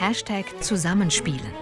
Hashtag 0.00 0.46
Zusammenspielen. 0.62 1.52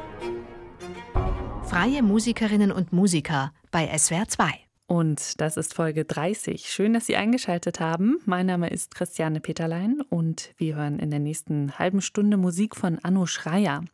Freie 1.69 2.05
Musikerinnen 2.05 2.71
und 2.71 2.93
Musiker 2.93 3.53
bei 3.73 3.89
SWR 3.99 4.29
2. 4.29 4.68
Und 4.89 5.43
das 5.43 5.59
ist 5.59 5.75
Folge 5.75 6.07
30. 6.07 6.71
Schön, 6.71 6.95
dass 6.95 7.05
Sie 7.05 7.17
eingeschaltet 7.17 7.79
haben. 7.79 8.21
Mein 8.25 8.47
Name 8.47 8.71
ist 8.71 8.95
Christiane 8.95 9.39
Peterlein 9.39 10.01
und 10.09 10.55
wir 10.57 10.77
hören 10.77 10.99
in 10.99 11.11
der 11.11 11.21
nächsten 11.21 11.79
halben 11.79 12.01
Stunde 12.01 12.39
Musik 12.39 12.75
von 12.75 12.99
Anno 13.03 13.27
Schreier. 13.27 13.85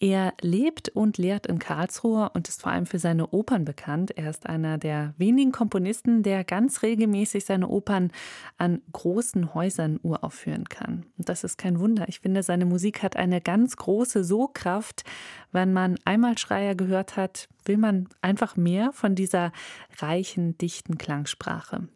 Er 0.00 0.32
lebt 0.40 0.88
und 0.88 1.18
lehrt 1.18 1.46
in 1.46 1.58
Karlsruhe 1.58 2.30
und 2.32 2.48
ist 2.48 2.62
vor 2.62 2.72
allem 2.72 2.86
für 2.86 2.98
seine 2.98 3.26
Opern 3.28 3.66
bekannt. 3.66 4.16
Er 4.16 4.30
ist 4.30 4.46
einer 4.46 4.78
der 4.78 5.12
wenigen 5.18 5.52
Komponisten, 5.52 6.22
der 6.22 6.42
ganz 6.42 6.80
regelmäßig 6.80 7.44
seine 7.44 7.68
Opern 7.68 8.10
an 8.56 8.80
großen 8.92 9.52
Häusern 9.52 10.00
uraufführen 10.02 10.70
kann. 10.70 11.04
Und 11.18 11.28
das 11.28 11.44
ist 11.44 11.58
kein 11.58 11.80
Wunder. 11.80 12.08
Ich 12.08 12.20
finde, 12.20 12.42
seine 12.42 12.64
Musik 12.64 13.02
hat 13.02 13.14
eine 13.14 13.42
ganz 13.42 13.76
große 13.76 14.24
Sogkraft. 14.24 15.04
Wenn 15.52 15.72
man 15.72 15.96
einmal 16.04 16.38
Schreier 16.38 16.74
gehört 16.74 17.16
hat, 17.16 17.48
will 17.64 17.76
man 17.76 18.08
einfach 18.22 18.56
mehr 18.56 18.92
von 18.92 19.14
dieser 19.14 19.52
reichen, 19.98 20.56
dichten 20.58 20.98
Klangsprache. 20.98 21.88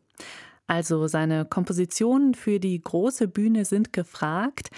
Also 0.67 1.07
seine 1.07 1.45
Kompositionen 1.45 2.35
für 2.35 2.59
die 2.59 2.81
große 2.81 3.29
Bühne 3.29 3.65
sind 3.65 3.93
gefragt. 3.93 4.71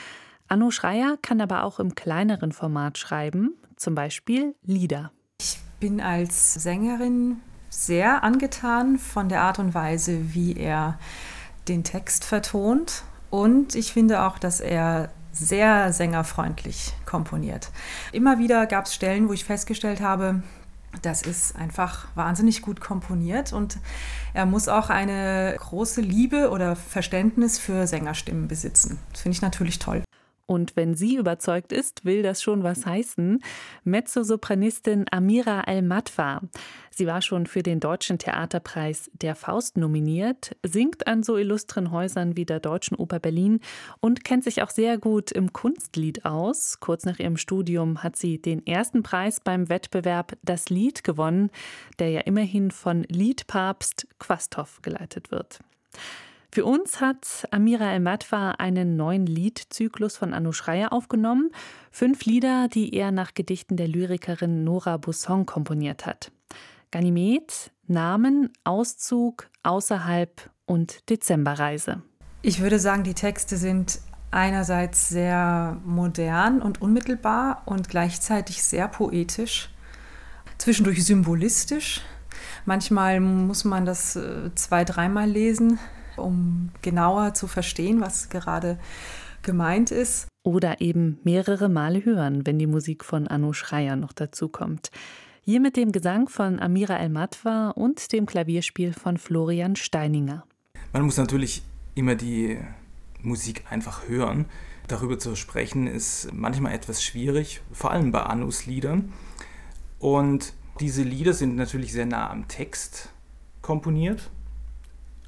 Anno 0.49 0.71
Schreier 0.71 1.17
kann 1.23 1.41
aber 1.41 1.65
auch 1.65 1.81
im 1.81 1.95
kleineren 1.95 2.53
Format 2.53 2.99
schreiben, 2.99 3.55
zum 3.77 3.95
Beispiel 3.95 4.55
Lieder. 4.63 5.13
Ich 5.41 5.59
bin 5.81 6.01
als 6.01 6.55
Sängerin 6.55 7.39
sehr 7.69 8.25
angetan 8.25 8.99
von 8.99 9.29
der 9.29 9.43
Art 9.43 9.59
und 9.59 9.75
Weise, 9.75 10.35
wie 10.35 10.57
er 10.57 10.99
den 11.69 11.85
Text 11.85 12.25
vertont. 12.25 13.03
Und 13.31 13.75
ich 13.75 13.93
finde 13.93 14.23
auch, 14.23 14.39
dass 14.39 14.61
er 14.61 15.11
sehr 15.39 15.93
sängerfreundlich 15.93 16.95
komponiert. 17.05 17.71
Immer 18.13 18.39
wieder 18.39 18.67
gab 18.67 18.87
es 18.87 18.95
Stellen, 18.95 19.29
wo 19.29 19.33
ich 19.33 19.45
festgestellt 19.45 20.01
habe, 20.01 20.43
das 21.03 21.23
ist 21.23 21.57
einfach 21.57 22.07
wahnsinnig 22.15 22.63
gut 22.63 22.81
komponiert 22.81 23.53
und 23.53 23.79
er 24.33 24.47
muss 24.47 24.69
auch 24.69 24.89
eine 24.89 25.55
große 25.59 26.01
Liebe 26.01 26.51
oder 26.51 26.75
Verständnis 26.75 27.59
für 27.59 27.87
Sängerstimmen 27.87 28.49
besitzen. 28.49 28.99
Das 29.13 29.23
finde 29.23 29.37
ich 29.37 29.43
natürlich 29.43 29.79
toll. 29.79 30.06
Und 30.47 30.77
wenn 30.77 30.95
sie 30.95 31.17
überzeugt 31.17 31.73
ist, 31.73 32.05
will 32.05 32.23
das 32.23 32.41
schon 32.41 32.63
was 32.63 32.87
heißen. 32.87 33.43
Mezzosopranistin 33.83 35.07
Amira 35.11 35.63
El-Matwa. 35.67 36.41
Sie 36.91 37.07
war 37.07 37.21
schon 37.21 37.47
für 37.47 37.65
den 37.65 37.81
Deutschen 37.81 38.19
Theaterpreis 38.19 39.11
Der 39.21 39.35
Faust 39.35 39.77
nominiert, 39.77 40.57
singt 40.63 41.09
an 41.09 41.25
so 41.25 41.37
illustren 41.37 41.91
Häusern 41.91 42.37
wie 42.37 42.45
der 42.45 42.61
Deutschen 42.61 42.97
Oper 42.97 43.19
Berlin 43.19 43.59
und 44.01 44.25
kennt 44.25 44.45
sich 44.45 44.63
auch 44.63 44.71
sehr 44.71 44.99
gut 44.99 45.33
im 45.33 45.53
Kunstlied 45.53 46.25
aus. 46.25 46.79
Kurz 46.79 47.05
nach 47.05 47.19
ihrem 47.19 47.37
Studium 47.37 48.05
hat 48.05 48.15
sie 48.15 48.41
den 48.41 48.65
ersten 48.67 49.03
Preis 49.03 49.41
beim 49.41 49.69
Wettbewerb 49.69 50.37
Das 50.43 50.69
Lied 50.69 51.03
gewonnen, 51.03 51.51
der 51.99 52.11
ja 52.11 52.21
immerhin 52.21 52.71
von 52.71 53.03
Liedpapst 53.03 54.07
Quasthoff 54.21 54.81
geleitet 54.83 55.33
wird. 55.33 55.59
Für 56.53 56.65
uns 56.65 57.01
hat 57.01 57.47
Amira 57.51 57.93
El-Matwa 57.93 58.53
einen 58.53 58.97
neuen 58.97 59.27
Liedzyklus 59.27 60.17
von 60.17 60.33
Anu 60.33 60.53
Schreier 60.53 60.93
aufgenommen. 60.93 61.51
Fünf 61.91 62.25
Lieder, 62.25 62.69
die 62.69 62.95
er 62.95 63.11
nach 63.11 63.35
Gedichten 63.35 63.77
der 63.77 63.89
Lyrikerin 63.89 64.65
Nora 64.65 64.97
Busson 64.97 65.45
komponiert 65.45 66.07
hat. 66.07 66.31
Ganymed, 66.91 67.73
Namen, 67.87 68.51
Auszug, 68.65 69.49
Außerhalb 69.63 70.51
und 70.65 71.09
Dezemberreise. 71.11 72.03
Ich 72.43 72.61
würde 72.61 72.79
sagen, 72.79 73.03
die 73.03 73.15
Texte 73.15 73.57
sind 73.57 74.01
einerseits 74.31 75.09
sehr 75.09 75.81
modern 75.85 76.63
und 76.63 76.81
unmittelbar 76.81 77.63
und 77.67 77.89
gleichzeitig 77.89 78.63
sehr 78.63 78.89
poetisch, 78.89 79.71
zwischendurch 80.59 81.05
symbolistisch. 81.05 82.03
Manchmal 82.65 83.21
muss 83.21 83.65
man 83.65 83.85
das 83.85 84.17
äh, 84.17 84.55
zwei, 84.55 84.85
dreimal 84.85 85.29
lesen, 85.29 85.79
um 86.17 86.71
genauer 86.83 87.35
zu 87.35 87.47
verstehen, 87.47 88.01
was 88.01 88.29
gerade 88.29 88.79
gemeint 89.43 89.91
ist. 89.91 90.29
Oder 90.43 90.81
eben 90.81 91.19
mehrere 91.25 91.69
Male 91.69 92.05
hören, 92.05 92.47
wenn 92.47 92.59
die 92.59 92.67
Musik 92.67 93.05
von 93.05 93.27
Anno 93.27 93.53
Schreier 93.53 93.97
noch 93.97 94.13
dazu 94.13 94.49
kommt. 94.49 94.91
Hier 95.45 95.61
mit 95.61 95.77
dem 95.77 95.93
Gesang 95.93 96.29
von 96.29 96.61
Amira 96.61 96.99
El-Matwa 96.99 97.71
und 97.71 98.13
dem 98.13 98.27
Klavierspiel 98.27 98.93
von 98.93 99.17
Florian 99.17 99.77
Steininger. 99.77 100.45
Man 100.93 101.03
muss 101.03 101.17
natürlich 101.17 101.63
immer 101.95 102.17
die 102.17 102.59
Musik 103.23 103.65
einfach 103.71 104.09
hören. 104.09 104.47
Darüber 104.89 105.19
zu 105.19 105.35
sprechen 105.37 105.87
ist 105.87 106.33
manchmal 106.33 106.75
etwas 106.75 107.03
schwierig, 107.03 107.61
vor 107.73 107.91
allem 107.93 108.13
bei 108.13 108.23
Annus 108.23 108.67
Liedern. 108.67 109.13
Und 109.99 110.53
diese 110.81 111.03
Lieder 111.03 111.33
sind 111.33 111.57
natürlich 111.57 111.93
sehr 111.93 112.07
nah 112.07 112.31
am 112.31 112.49
Text 112.49 113.09
komponiert 113.63 114.31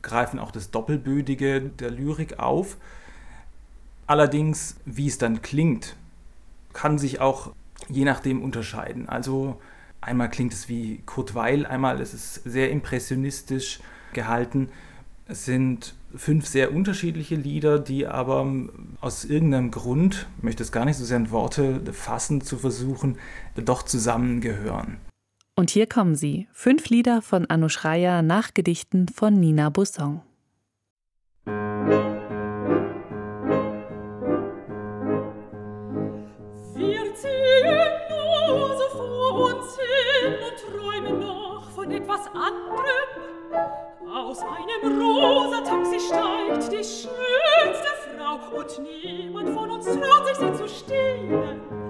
greifen 0.08 0.38
auch 0.38 0.50
das 0.50 0.70
Doppelbödige 0.70 1.60
der 1.60 1.90
Lyrik 1.90 2.38
auf. 2.38 2.76
Allerdings, 4.06 4.76
wie 4.84 5.06
es 5.06 5.18
dann 5.18 5.42
klingt, 5.42 5.96
kann 6.72 6.98
sich 6.98 7.20
auch 7.20 7.52
je 7.88 8.04
nachdem 8.04 8.42
unterscheiden. 8.42 9.08
Also 9.08 9.60
einmal 10.00 10.30
klingt 10.30 10.52
es 10.52 10.68
wie 10.68 11.02
Kurt 11.04 11.34
Weil, 11.34 11.66
einmal 11.66 12.00
ist 12.00 12.14
es 12.14 12.34
sehr 12.34 12.70
impressionistisch 12.70 13.80
gehalten. 14.12 14.70
Es 15.26 15.44
sind 15.44 15.94
fünf 16.16 16.46
sehr 16.46 16.72
unterschiedliche 16.72 17.34
Lieder, 17.34 17.78
die 17.78 18.06
aber 18.06 18.46
aus 19.02 19.26
irgendeinem 19.26 19.70
Grund, 19.70 20.26
ich 20.38 20.42
möchte 20.42 20.62
es 20.62 20.72
gar 20.72 20.86
nicht 20.86 20.96
so 20.96 21.04
sehr 21.04 21.18
in 21.18 21.30
Worte 21.30 21.82
fassen 21.92 22.40
zu 22.40 22.56
versuchen, 22.56 23.18
doch 23.56 23.82
zusammengehören. 23.82 24.96
Und 25.58 25.70
hier 25.70 25.88
kommen 25.88 26.14
sie, 26.14 26.46
fünf 26.52 26.88
Lieder 26.88 27.20
von 27.20 27.44
Schreier 27.68 28.22
nach 28.22 28.54
Gedichten 28.54 29.08
von 29.08 29.40
Nina 29.40 29.70
Busson. 29.70 30.22
Wir 31.44 31.82
ziehen 37.16 37.90
nur 38.08 38.68
so 38.78 38.88
vor 38.98 39.46
uns 39.46 39.76
hin 39.76 40.34
und 40.46 40.56
träumen 40.62 41.18
noch 41.18 41.68
von 41.72 41.90
etwas 41.90 42.28
anderem. 42.28 43.08
Aus 44.08 44.38
einem 44.38 44.96
rosa 45.02 45.60
Taxi 45.62 45.98
steigt 45.98 46.70
die 46.70 46.84
schönste 46.84 47.92
Frau 48.16 48.38
und 48.56 48.80
niemand 48.80 49.48
von 49.48 49.70
uns 49.72 49.86
traut 49.86 50.24
sich 50.24 50.36
sie 50.36 50.52
zu 50.54 50.68
stehlen. 50.68 51.87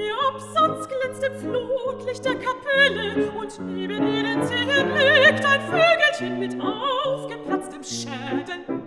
Ihr 0.00 0.14
Absatz 0.28 0.88
glänzt 0.88 1.22
im 1.22 1.36
Flutlicht 1.36 2.24
der 2.24 2.36
Kapelle 2.36 3.30
und 3.32 3.60
neben 3.60 4.06
ihren 4.06 4.42
Zehen 4.44 4.94
liegt 4.94 5.44
ein 5.44 5.60
Vögelchen 5.60 6.38
mit 6.38 6.56
aufgeplatztem 6.58 7.82
Schädel. 7.84 8.80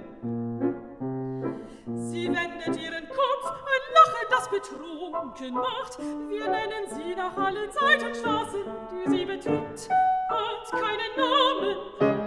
Sie 1.95 2.27
wendet 2.27 2.81
ihren 2.81 3.07
Kopf, 3.09 3.51
ein 3.51 3.83
Lachen, 3.93 4.27
das 4.31 4.49
betrunken 4.49 5.53
macht. 5.53 5.99
Wir 5.99 6.47
nennen 6.49 6.87
sie 6.89 7.15
nach 7.15 7.37
allen 7.37 7.71
Seitenstraßen, 7.71 8.61
die 8.91 9.09
sie 9.11 9.25
betritt, 9.25 9.89
hat 10.29 10.71
keinen 10.71 11.13
Namen. 11.15 12.22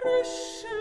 frische 0.00 0.77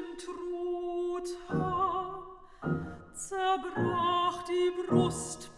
Untrud 0.00 1.28
zerbrach 3.14 4.44
die 4.44 4.72
Brust 4.86 5.50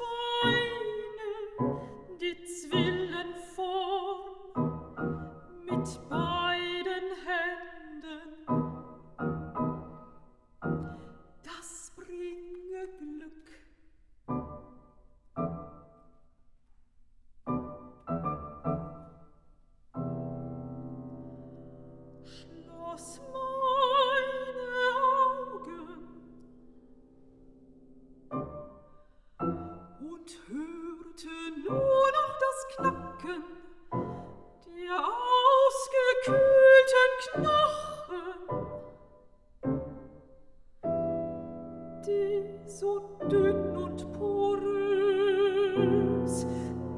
so 42.79 43.00
dünn 43.31 43.76
und 43.76 44.12
porös, 44.12 44.64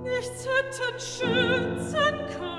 nichts 0.02 0.46
hätten 0.46 0.98
schützen 0.98 2.26
können. 2.36 2.53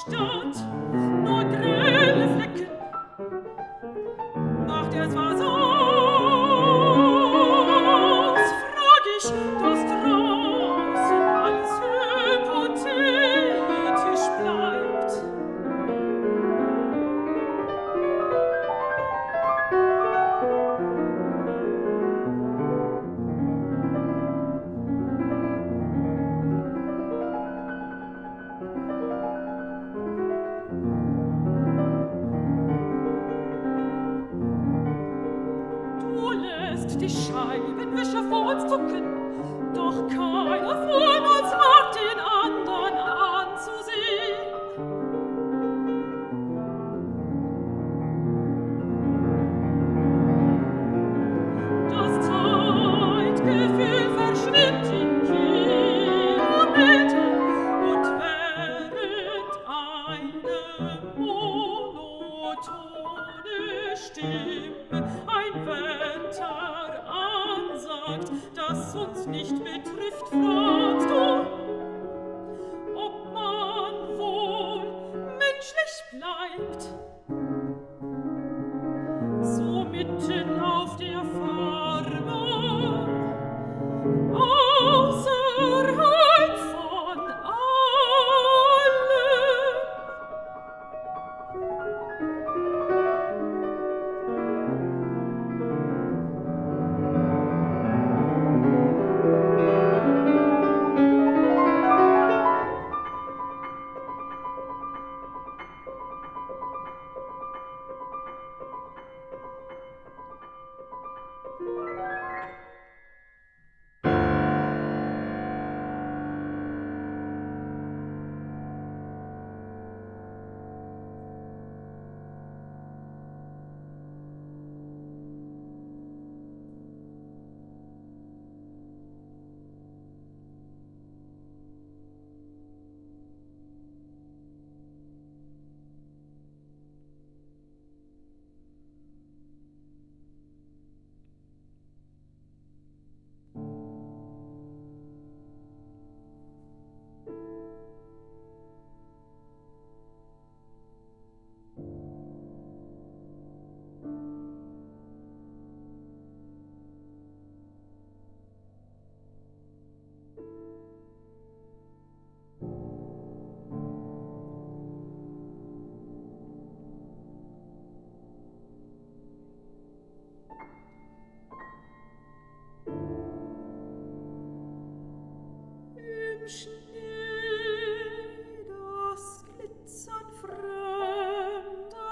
Stadt, 0.00 0.54
nur 1.24 1.42
drei 1.42 1.77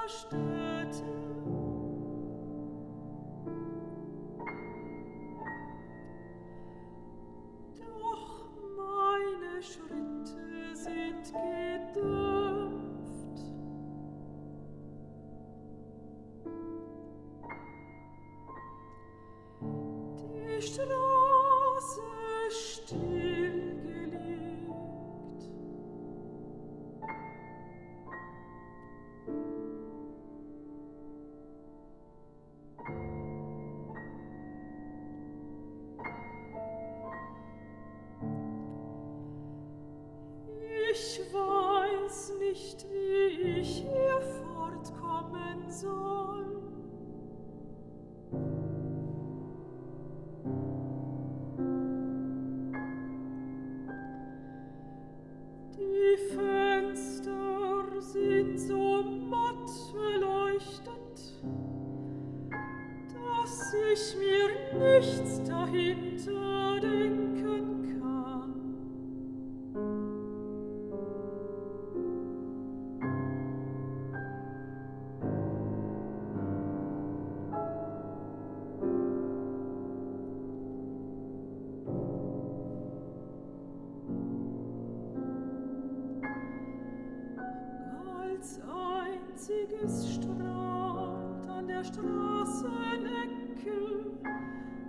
verstehen. 0.06 0.65
strahlt 90.16 91.49
an 91.49 91.68
der 91.68 91.85
Straßenecke 91.85 93.26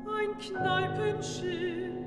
ein 0.06 0.38
Kneipenschild. 0.40 1.98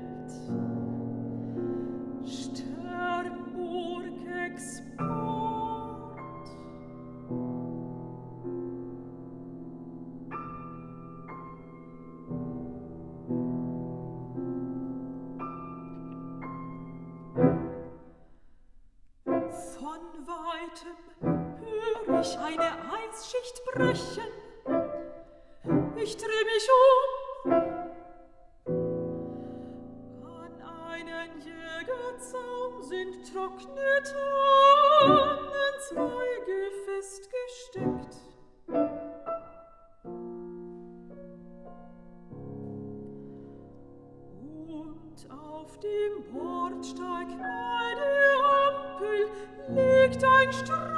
Mensch, 50.41 50.90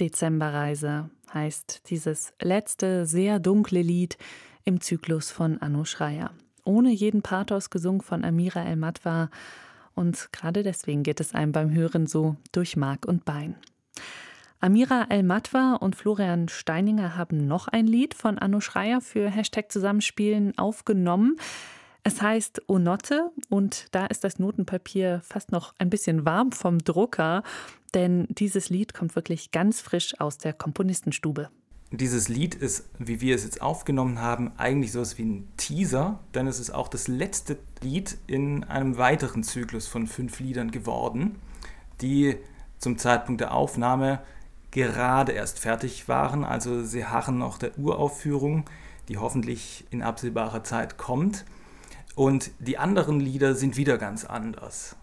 Dezemberreise 0.00 1.10
heißt 1.32 1.90
dieses 1.90 2.32
letzte, 2.40 3.06
sehr 3.06 3.38
dunkle 3.38 3.82
Lied 3.82 4.16
im 4.64 4.80
Zyklus 4.80 5.30
von 5.30 5.60
Anno 5.60 5.84
Schreier. 5.84 6.30
Ohne 6.64 6.90
jeden 6.90 7.22
Pathos 7.22 7.70
gesungen 7.70 8.00
von 8.00 8.24
Amira 8.24 8.64
El-Matwa. 8.64 9.30
Und 9.94 10.28
gerade 10.32 10.62
deswegen 10.62 11.02
geht 11.02 11.20
es 11.20 11.34
einem 11.34 11.52
beim 11.52 11.72
Hören 11.72 12.06
so 12.06 12.36
durch 12.52 12.76
Mark 12.76 13.06
und 13.06 13.24
Bein. 13.24 13.56
Amira 14.60 15.06
El-Matwa 15.08 15.74
und 15.74 15.96
Florian 15.96 16.48
Steininger 16.48 17.16
haben 17.16 17.46
noch 17.46 17.68
ein 17.68 17.86
Lied 17.86 18.14
von 18.14 18.38
Anno 18.38 18.60
Schreier 18.60 19.00
für 19.00 19.30
Hashtag 19.30 19.70
Zusammenspielen 19.70 20.58
aufgenommen. 20.58 21.36
Es 22.02 22.22
heißt 22.22 22.62
Onotte 22.68 23.30
und 23.50 23.86
da 23.92 24.06
ist 24.06 24.24
das 24.24 24.38
Notenpapier 24.38 25.20
fast 25.22 25.52
noch 25.52 25.74
ein 25.78 25.90
bisschen 25.90 26.24
warm 26.24 26.52
vom 26.52 26.78
Drucker, 26.78 27.42
denn 27.94 28.26
dieses 28.30 28.70
Lied 28.70 28.94
kommt 28.94 29.16
wirklich 29.16 29.50
ganz 29.50 29.80
frisch 29.80 30.18
aus 30.20 30.38
der 30.38 30.52
Komponistenstube. 30.52 31.50
Dieses 31.90 32.28
Lied 32.28 32.54
ist, 32.54 32.84
wie 32.98 33.22
wir 33.22 33.34
es 33.34 33.44
jetzt 33.44 33.62
aufgenommen 33.62 34.20
haben, 34.20 34.52
eigentlich 34.58 34.92
so 34.92 35.02
wie 35.16 35.22
ein 35.22 35.48
Teaser, 35.56 36.20
denn 36.34 36.46
es 36.46 36.60
ist 36.60 36.70
auch 36.70 36.88
das 36.88 37.08
letzte 37.08 37.56
Lied 37.80 38.18
in 38.26 38.64
einem 38.64 38.98
weiteren 38.98 39.42
Zyklus 39.42 39.86
von 39.86 40.06
fünf 40.06 40.38
Liedern 40.38 40.70
geworden, 40.70 41.36
die 42.02 42.36
zum 42.78 42.98
Zeitpunkt 42.98 43.40
der 43.40 43.54
Aufnahme 43.54 44.20
gerade 44.70 45.32
erst 45.32 45.58
fertig 45.58 46.08
waren. 46.08 46.44
Also 46.44 46.84
sie 46.84 47.06
harren 47.06 47.38
noch 47.38 47.56
der 47.56 47.78
Uraufführung, 47.78 48.64
die 49.08 49.16
hoffentlich 49.16 49.86
in 49.90 50.02
absehbarer 50.02 50.64
Zeit 50.64 50.98
kommt. 50.98 51.46
Und 52.14 52.50
die 52.58 52.76
anderen 52.76 53.20
Lieder 53.20 53.54
sind 53.54 53.76
wieder 53.76 53.96
ganz 53.96 54.24
anders 54.24 54.96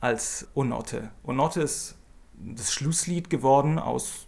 als 0.00 0.48
Onotte. 0.54 1.10
Onotte 1.22 1.62
ist 1.62 1.96
das 2.44 2.72
Schlusslied 2.72 3.30
geworden 3.30 3.78
aus 3.78 4.26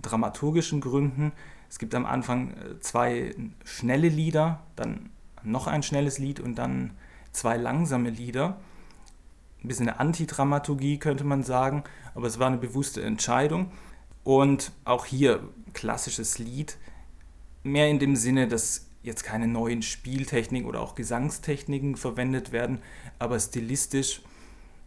dramaturgischen 0.00 0.80
Gründen. 0.80 1.32
Es 1.68 1.78
gibt 1.78 1.94
am 1.94 2.06
Anfang 2.06 2.50
äh, 2.52 2.78
zwei 2.80 3.34
schnelle 3.64 4.08
Lieder, 4.08 4.62
dann 4.76 5.10
noch 5.42 5.66
ein 5.66 5.82
schnelles 5.82 6.18
Lied 6.18 6.40
und 6.40 6.56
dann 6.56 6.92
zwei 7.32 7.56
langsame 7.56 8.10
Lieder. 8.10 8.60
Ein 9.62 9.68
bisschen 9.68 9.88
eine 9.88 10.00
Antidramaturgie 10.00 10.98
könnte 10.98 11.24
man 11.24 11.42
sagen, 11.42 11.84
aber 12.14 12.26
es 12.26 12.38
war 12.38 12.48
eine 12.48 12.58
bewusste 12.58 13.02
Entscheidung. 13.02 13.70
Und 14.22 14.72
auch 14.84 15.04
hier 15.04 15.46
klassisches 15.74 16.38
Lied, 16.38 16.78
mehr 17.62 17.88
in 17.88 17.98
dem 17.98 18.16
Sinne, 18.16 18.48
dass 18.48 18.86
jetzt 19.02 19.22
keine 19.22 19.46
neuen 19.46 19.82
Spieltechniken 19.82 20.66
oder 20.68 20.80
auch 20.80 20.94
Gesangstechniken 20.94 21.96
verwendet 21.96 22.52
werden, 22.52 22.80
aber 23.18 23.38
stilistisch 23.38 24.22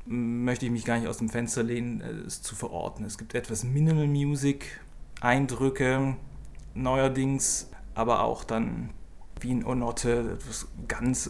möchte 0.07 0.65
ich 0.65 0.71
mich 0.71 0.85
gar 0.85 0.97
nicht 0.97 1.07
aus 1.07 1.17
dem 1.17 1.29
Fenster 1.29 1.63
lehnen, 1.63 2.01
äh, 2.01 2.09
es 2.25 2.41
zu 2.41 2.55
verorten. 2.55 3.05
Es 3.05 3.17
gibt 3.17 3.35
etwas 3.35 3.63
Minimal 3.63 4.07
Music, 4.07 4.81
Eindrücke 5.21 6.15
neuerdings, 6.73 7.69
aber 7.95 8.23
auch 8.23 8.43
dann 8.43 8.91
wie 9.39 9.51
in 9.51 9.65
Onotte 9.65 10.37
etwas 10.39 10.67
ganz 10.87 11.29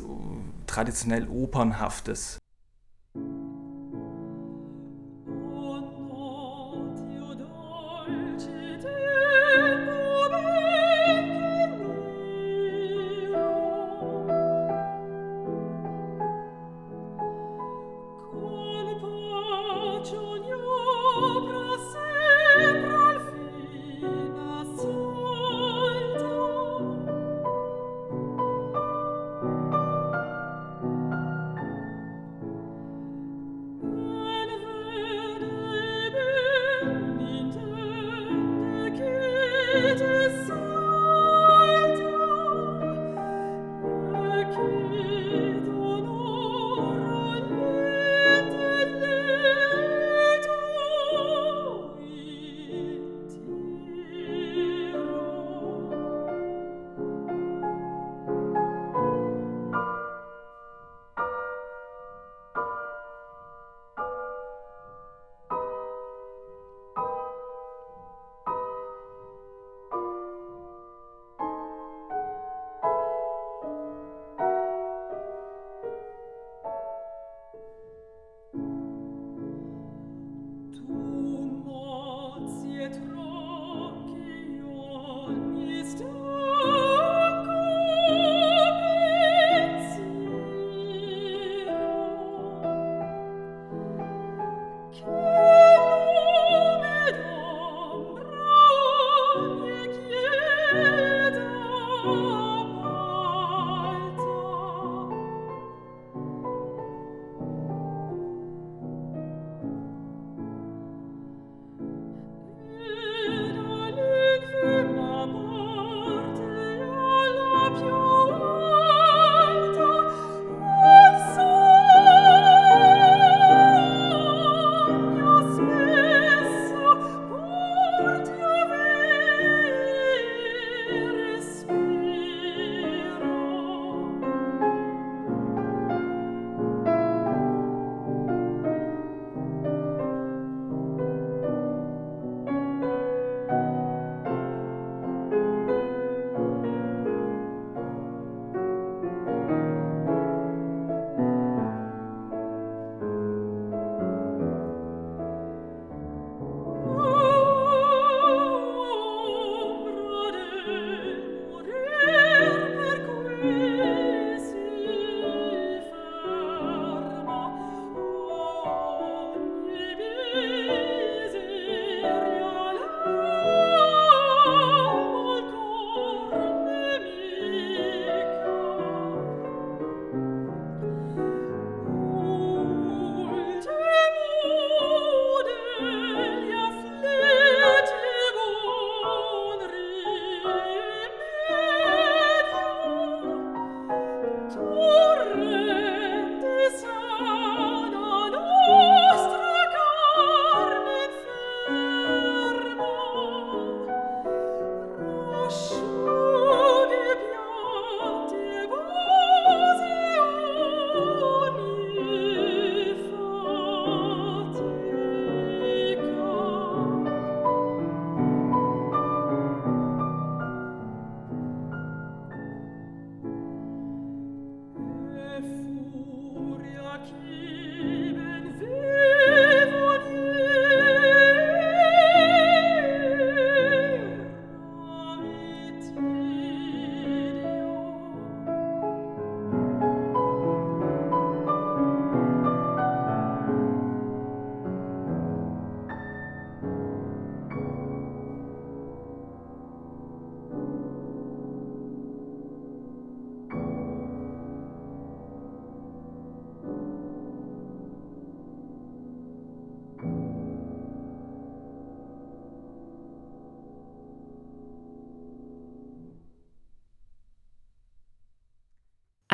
traditionell 0.66 1.28
Opernhaftes. 1.28 2.40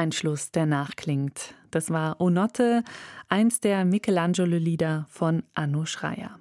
Ein 0.03 0.11
Schluss, 0.11 0.51
der 0.51 0.65
nachklingt. 0.65 1.55
Das 1.71 1.89
war 1.89 2.19
Onotte, 2.19 2.83
eins 3.29 3.59
der 3.61 3.85
Michelangelo-Lieder 3.85 5.07
von 5.09 5.43
Anno 5.53 5.85
Schreier. 5.85 6.37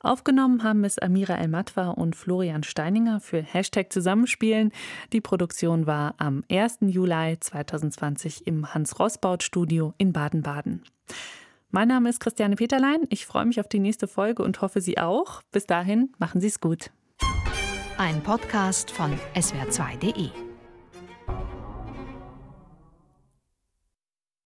Aufgenommen 0.00 0.62
haben 0.62 0.84
es 0.84 0.98
Amira 0.98 1.36
El-Matwa 1.36 1.90
und 1.90 2.16
Florian 2.16 2.62
Steininger 2.62 3.20
für 3.20 3.42
Hashtag 3.42 3.92
Zusammenspielen. 3.92 4.72
Die 5.12 5.20
Produktion 5.20 5.86
war 5.86 6.14
am 6.18 6.42
1. 6.50 6.78
Juli 6.82 7.38
2020 7.38 8.46
im 8.46 8.72
Hans-Rossbaut-Studio 8.72 9.94
in 9.98 10.12
Baden-Baden. 10.12 10.82
Mein 11.70 11.88
Name 11.88 12.08
ist 12.08 12.20
Christiane 12.20 12.56
Peterlein. 12.56 13.00
Ich 13.10 13.26
freue 13.26 13.44
mich 13.44 13.60
auf 13.60 13.68
die 13.68 13.80
nächste 13.80 14.08
Folge 14.08 14.42
und 14.42 14.62
hoffe, 14.62 14.80
Sie 14.80 14.98
auch. 14.98 15.42
Bis 15.52 15.66
dahin, 15.66 16.12
machen 16.18 16.40
Sie 16.40 16.46
es 16.46 16.60
gut. 16.60 16.90
Ein 17.98 18.22
Podcast 18.22 18.90
von 18.90 19.12
swr2.de 19.34 20.45